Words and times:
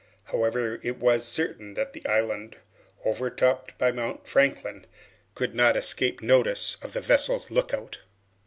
However, 0.23 0.79
it 0.81 0.97
was 0.97 1.27
certain 1.27 1.75
that 1.75 1.93
the 1.93 2.03
island, 2.07 2.55
overtopped 3.05 3.77
by 3.77 3.91
Mount 3.91 4.27
Franklin, 4.27 4.87
could 5.35 5.53
not 5.53 5.77
escape 5.77 6.21
the 6.21 6.25
notice 6.25 6.77
of 6.81 6.93
the 6.93 7.01
vessel's 7.01 7.51
lookout. 7.51 7.99